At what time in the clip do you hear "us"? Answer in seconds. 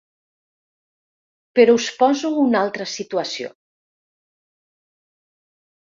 1.81-1.85